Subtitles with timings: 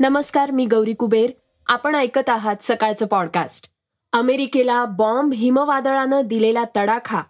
[0.00, 1.30] नमस्कार मी गौरी कुबेर.
[1.66, 3.66] आपण ऐकत आहात सकाळचं पॉडकास्ट
[4.12, 7.22] अमेरिकेला बॉम्ब हिमवादळानं दिलेला तडाखा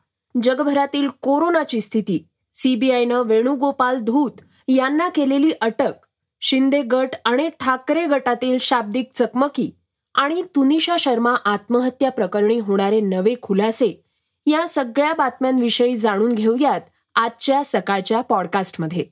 [0.42, 4.30] जगभरातील कोरोनाची स्थिती सीबीआयनं वेणुगोपाल धूत
[4.69, 5.92] यांना केलेली अटक
[6.41, 9.70] शिंदे गट आणि ठाकरे गटातील शाब्दिक चकमकी
[10.14, 14.02] आणि तुनिशा शर्मा आत्महत्या प्रकरणी होणारे नवे खुलासे
[14.47, 16.80] या सगळ्या बातम्यांविषयी जाणून घेऊयात
[17.14, 19.05] आजच्या सकाळच्या पॉडकास्टमध्ये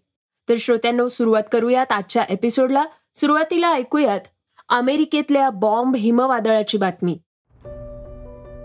[0.48, 2.84] तर श्रोत्यांनो सुरुवात करूयात आजच्या एपिसोडला
[3.20, 4.20] सुरुवातीला ऐकूयात
[4.68, 7.18] अमेरिकेतल्या बॉम्ब हिमवादळाची बातमी.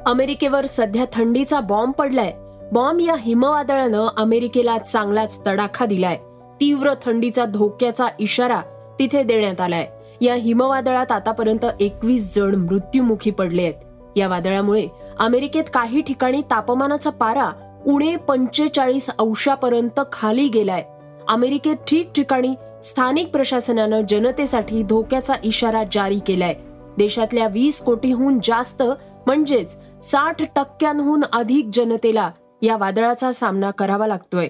[0.06, 2.34] अमेरिकेवर सध्या थंडीचा बॉम्ब पडलाय.
[2.72, 6.18] बॉम्ब या हिमवादळानं अमेरिकेला चांगलाच तडाखा दिलाय.
[6.62, 8.62] तीव्र थंडीचा धोक्याचा इशारा
[9.00, 9.90] तिथे देण्यात आलाय.
[10.22, 13.74] या हिमवादळात आतापर्यंत एकवीस जण मृत्युमुखी पडले आहेत.
[14.16, 14.88] या वादळामुळे
[15.20, 17.52] अमेरिकेत काही ठिकाणी तापमानाचा पारा
[17.86, 20.86] उणे पंचेचाळीस अंशापर्यंत खाली गेलाय.
[21.28, 26.54] अमेरिकेत ठिकठिकाणी स्थानिक प्रशासनानं जनतेसाठी धोक्याचा इशारा जारी केलाय.
[26.98, 28.84] देशातल्या वीस कोटीहून जास्त
[29.26, 34.48] म्हणजेच साठ टक्क्यांहून अधिक जनतेला या वादळाचा सामना करावा लागतोय.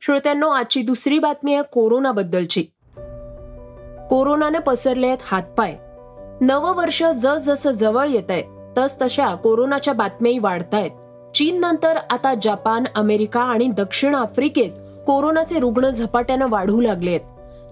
[0.00, 2.62] श्रोत्यांनो आजची दुसरी बातमी आहे कोरोनाबद्दलची.
[4.10, 5.76] कोरोनाने पसरले आहेत हातपाय.
[6.40, 8.42] नववर्ष जस जसं जवळ येत आहे
[8.76, 10.90] तस तशा कोरोनाच्या बातम्याही वाढतायत.
[11.34, 14.70] चीन नंतर आता जपान अमेरिका आणि दक्षिण आफ्रिकेत
[15.06, 17.20] कोरोनाचे रुग्ण झपाट्यानं वाढू लागलेत.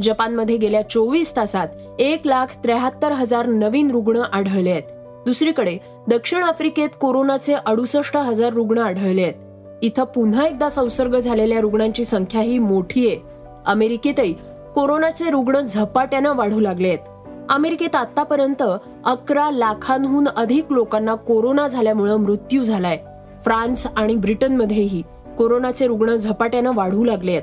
[0.02, 1.68] जपानमध्ये गेल्या चोवीस तासात
[1.98, 4.82] एक लाख त्र्याहत्तर हजार नवीन रुग्ण आढळले आहेत
[5.24, 5.76] दुसरीकडे
[6.08, 12.40] दक्षिण आफ्रिकेत कोरोनाचे अडुसष्ट हजार रुग्ण आढळले आहेत इथं पुन्हा एकदा संसर्ग झालेल्या रुग्णांची संख्या
[12.40, 13.20] ही मोठी आहे.
[13.66, 14.32] अमेरिकेतही
[14.74, 18.62] कोरोनाचे रुग्ण झपाट्यानं वाढू लागले आहेत अमेरिकेत आतापर्यंत
[19.04, 22.98] अकरा लाखांहून अधिक लोकांना कोरोना झाल्यामुळं मृत्यू झालाय.
[23.44, 25.02] फ्रान्स आणि ब्रिटनमध्येही
[25.38, 27.42] कोरोनाचे रुग्ण झपाट्यानं वाढू लागले आहेत.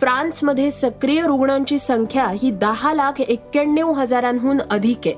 [0.00, 5.14] फ्रान्समध्ये सक्रिय रुग्णांची संख्या ही दहा लाख एक्क्याण्णव हजारांहून अधिक आहे.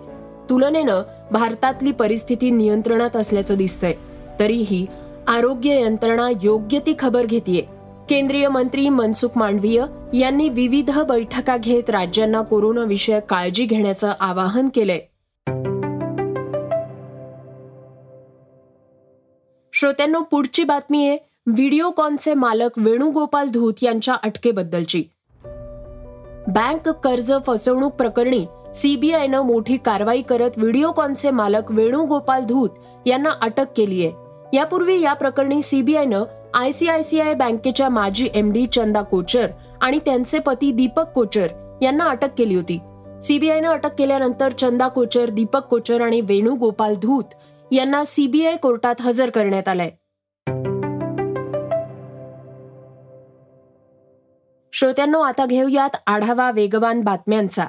[0.51, 3.95] तुलनेनं भारतातली परिस्थिती नियंत्रणात असल्याचं दिसतंय.
[4.41, 4.87] तरीही
[5.29, 7.63] आरोग्य यंत्रणा योग्य ती खबर घेतीये.
[8.09, 15.01] केंद्रीय मंत्री मनसुख मांडवीय यांनी विविध बैठका घेत राज्यांना कोरोनाविषयक काळजी घेण्याचं आवाहन केलंय.
[19.81, 25.03] श्रोत्यांनो पुढची बातमी आहे व्हिडिओकॉनचे मालक वेणुगोपाल धूत यांच्या अटकेबद्दलची.
[26.49, 32.71] बँक कर्ज फसवणूक प्रकरणी सीबीआयनं मोठी कारवाई करत व्हिडिओकॉनचे मालक वेणुगोपाल धूत
[33.07, 34.57] यांना अटक केली आहे.
[34.57, 36.25] यापूर्वी या प्रकरणी सीबीआयनं
[36.55, 39.47] आयसीआयसीआय बँकेच्या माजी एमडी चंदा कोचर
[39.81, 41.47] आणि त्यांचे पती दीपक कोचर
[41.83, 42.79] यांना अटक केली होती.
[43.23, 47.25] सीबीआयनं अटक केल्यानंतर चंदा कोचर दीपक कोचर आणि वेणुगोपाल धूत
[47.73, 49.91] यांना सीबीआय कोर्टात हजर करण्यात आलंय.
[54.73, 57.67] श्रोत्यांनो आता घेऊयात आढावा वेगवान बातम्यांचा.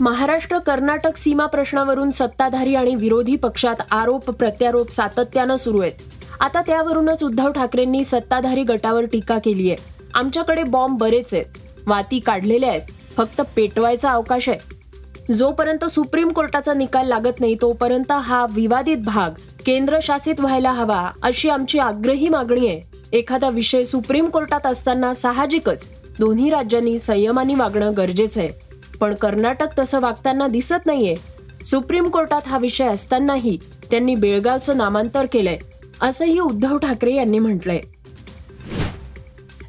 [0.00, 5.92] महाराष्ट्र कर्नाटक सीमा प्रश्नावरून सत्ताधारी आणि विरोधी पक्षात आरोप प्रत्यारोप सातत्यानं सुरू आहेत.
[6.40, 11.46] आता त्यावरूनच उद्धव ठाकरेंनी सत्ताधारी गटावर टीका केली आहे आमच्याकडे बॉम्ब बरेच आहेत.
[11.86, 12.82] वाती काढलेल्या आहेत.
[13.16, 14.75] फक्त पेटवायचा अवकाश आहे.
[15.32, 19.30] जोपर्यंत सुप्रीम कोर्टाचा निकाल लागत नाही तोपर्यंत हा विवादित भाग
[19.66, 22.80] केंद्रशासित व्हायला हवा अशी आमची आग्रही मागणी आहे.
[23.12, 25.88] एखादा विषय सुप्रीम कोर्टात असताना साहजिकच
[26.18, 28.50] दोन्ही राज्यांनी संयमाने वागणं गरजेचं आहे.
[29.00, 31.16] पण कर्नाटक तसं वागताना दिसत नाहीये.
[31.64, 33.58] सुप्रीम कोर्टात हा विषय असतानाही
[33.90, 35.58] त्यांनी बेळगावचं नामांतर केलंय
[36.00, 37.80] असंही उद्धव ठाकरे यांनी म्हटलंय.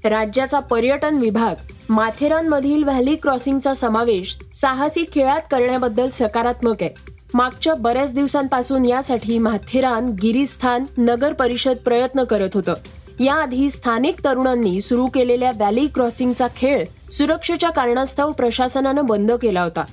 [0.10, 1.56] राज्याचा पर्यटन विभाग
[1.90, 6.90] माथेरानमधील व्हॅली क्रॉसिंगचा समावेश साहसी खेळात करण्याबद्दल सकारात्मक आहे.
[7.34, 12.74] मागच्या बऱ्याच दिवसांपासून यासाठी माथेरान गिरीस्थान नगर परिषद प्रयत्न करत होतं.
[13.20, 19.86] याआधी स्थानिक तरुणांनी सुरू केलेल्या व्हॅली क्रॉसिंगचा खेळ सुरक्षेच्या कारणास्तव प्रशासनानं बंद केला होता.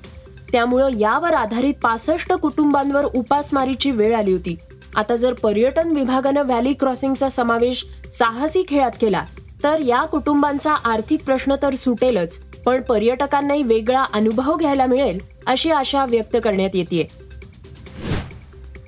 [0.52, 4.56] त्यामुळं यावर आधारित पासष्ट कुटुंबांवर उपासमारीची वेळ आली होती.
[4.96, 9.22] आता जर पर्यटन विभागानं व्हॅली क्रॉसिंगचा समावेश साहसी खेळात केला
[9.64, 16.04] तर या कुटुंबांचा आर्थिक प्रश्न तर सुटेलच पण पर्यटकांनाही वेगळा अनुभव घ्यायला मिळेल अशी आशा
[16.04, 17.08] व्यक्त करण्यात येते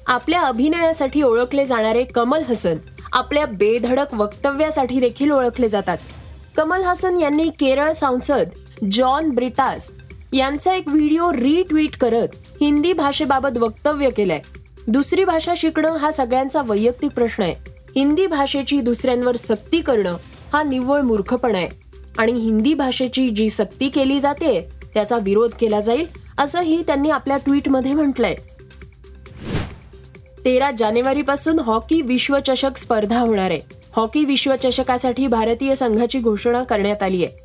[0.07, 2.77] आपल्या अभिनयासाठी ओळखले जाणारे कमल हसन
[3.13, 5.99] आपल्या बेधडक वक्तव्यासाठी देखील ओळखले जातात.
[6.57, 8.49] कमल हसन यांनी केरळ सांसद
[8.93, 9.91] जॉन ब्रिटास
[10.33, 12.29] यांचा एक व्हिडिओ रिट्विट करत
[12.61, 14.41] हिंदी भाषेबाबत वक्तव्य केलंय.
[14.89, 17.55] दुसरी भाषा शिकणं हा सगळ्यांचा वैयक्तिक प्रश्न आहे.
[17.97, 20.17] हिंदी भाषेची दुसऱ्यांवर सक्ती करणं
[20.53, 21.69] हा निव्वळ मूर्खपणा आहे.
[22.19, 26.05] आणि हिंदी भाषेची जी सक्ती केली जाते त्याचा विरोध केला जाईल
[26.39, 28.35] असंही त्यांनी आपल्या ट्विटमध्ये म्हटलंय.
[30.45, 33.61] तेरा जानेवारीपासून हॉकी विश्वचषक स्पर्धा होणार आहे.
[33.97, 37.39] हॉकी विश्वचषकासाठी भारतीय संघाची घोषणा करण्यात आली आहे.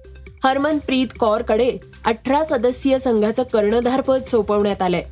[0.43, 5.03] हरमनप्रीत कौरकडे अठरा सदस्यीय संघाचं कर्णधारपद सोपवण्यात आलंय.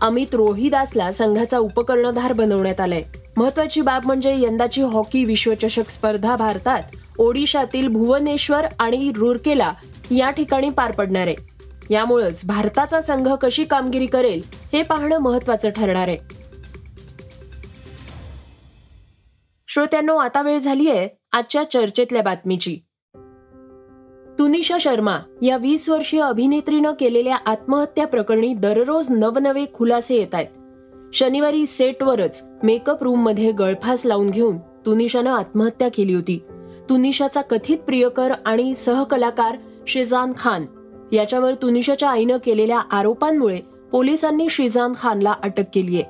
[0.00, 3.02] अमित रोहिदासला संघाचा उपकर्णधार बनवण्यात आलाय.
[3.36, 6.82] महत्वाची बाब म्हणजे यंदाची हॉकी विश्वचषक स्पर्धा भारतात
[7.18, 9.72] ओडिशातील भुवनेश्वर आणि रुरकेला
[10.10, 11.54] या ठिकाणी पार पडणार आहे.
[11.90, 16.18] यामुळेच भारताचा संघ कशी कामगिरी करेल हे पाहणं महत्वाचं ठरणार आहे.
[19.68, 22.78] श्रोत्यांनो आता वेळ झाली आहे आजच्या चर्चेतल्या बातमीची.
[24.38, 30.48] तुनिशा शर्मा या वीस वर्षीय अभिनेत्रीनं केलेल्या आत्महत्या प्रकरणी दररोज नवनवे खुलासे येत आहेत.
[31.14, 36.44] शनिवारी सेटवरच मेकअप रूममध्ये गळफास लावून घेऊन तुनिशानं आत्महत्या केली होती.
[36.90, 40.66] तुनिशाचा कथित प्रियकर आणि सहकलाकार शेजान खान
[41.12, 43.60] याच्यावर तुनिशाच्या आईनं केलेल्या आरोपांमुळे
[43.92, 46.02] पोलिसांनी शिजान खानला अटक केलीय.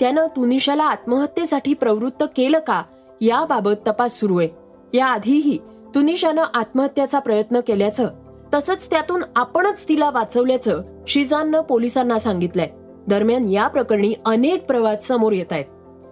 [0.00, 2.82] त्यानं तुनिशाला आत्महत्येसाठी प्रवृत्त केलं का
[3.20, 4.48] याबाबत तपास सुरू आहे.
[4.94, 5.58] याआधीही
[5.94, 8.08] तुनिशानं आत्महत्याचा प्रयत्न केल्याचं
[8.54, 12.68] तसंच त्यातून आपणच तिला वाचवल्याचं शिजाननं पोलिसांना सांगितलंय.
[13.08, 15.64] दरम्यान या प्रकरणी अनेक प्रवाद समोर येत आहेत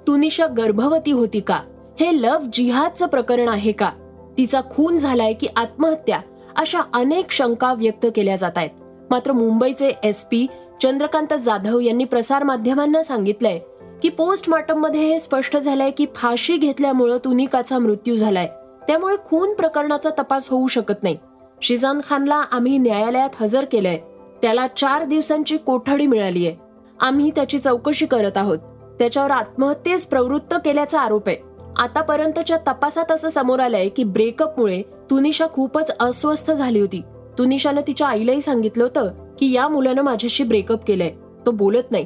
[0.06, 1.60] तुनिशा गर्भवती होती का?
[2.00, 3.90] हे लव्ह जिहादचं प्रकरण आहे का?
[4.38, 6.20] तिचा खून झालाय की आत्महत्या
[6.56, 8.70] अशा अनेक शंका व्यक्त केल्या जात आहेत.
[9.10, 10.46] मात्र मुंबईचे एस पी
[10.82, 13.58] चंद्रकांत जाधव यांनी प्रसार माध्यमांना सांगितलंय
[14.02, 18.48] की पोस्टमॉर्टममध्ये हे स्पष्ट झालंय की फाशी घेतल्यामुळं तुनिकाचा मृत्यू झालाय.
[18.86, 21.16] त्यामुळे खून प्रकरणाचा तपास होऊ शकत नाही.
[21.62, 23.98] शिजान खानला आम्ही न्यायालयात हजर केलंय.
[24.42, 26.56] त्याला चार दिवसांची कोठडी मिळाली आहे
[27.00, 28.58] आम्ही त्याची चौकशी करत आहोत.
[28.98, 31.36] त्याच्यावर आत्महत्येस प्रवृत्त केल्याचा आरोप आहे.
[31.76, 37.02] आतापर्यंतच्या तपासात असं समोर आलंय की ब्रेकअपमुळे तुनिशा खूपच अस्वस्थ झाली होती.
[37.38, 41.12] तुनिशानं तिच्या आईलाही सांगितलं होतं की या मुलानं माझ्याशी ब्रेकअप केलंय.
[41.46, 42.05] तो बोलत नाही.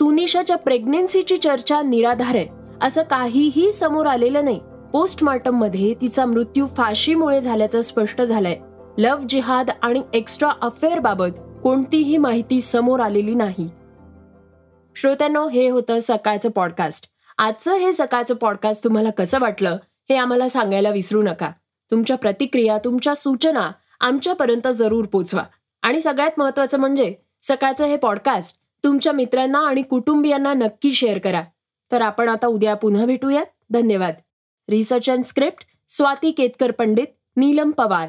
[0.00, 2.46] तुनिशाच्या प्रेग्नेन्सीची चर्चा निराधार आहे
[2.82, 4.60] असं काहीही समोर आलेलं नाही.
[4.92, 8.56] पोस्टमॉर्टममध्ये तिचा मृत्यू फाशीमुळे झाल्याचं स्पष्ट झालंय.
[8.98, 13.68] लव्ह जिहाद आणि एक्स्ट्रा अफेअर बाबत कोणतीही माहिती समोर आलेली नाही.
[14.96, 17.15] श्रोत्यांनो हे होतं सकाळचं पॉडकास्ट.
[17.38, 19.76] आजचं हे सकाळचं पॉडकास्ट तुम्हाला कसं वाटलं
[20.10, 21.50] हे आम्हाला सांगायला विसरू नका.
[21.90, 25.42] तुमच्या प्रतिक्रिया तुमच्या सूचना आमच्यापर्यंत जरूर पोचवा.
[25.82, 31.42] आणि सगळ्यात महत्वाचं म्हणजे सकाळचं हे पॉडकास्ट तुमच्या मित्रांना आणि कुटुंबियांना नक्की शेअर करा.
[31.92, 33.46] तर आपण आता उद्या पुन्हा भेटूयात.
[33.70, 34.14] धन्यवाद.
[34.68, 37.06] Research and script Swati Ketkar Pandit
[37.36, 38.08] Neelam Pawar.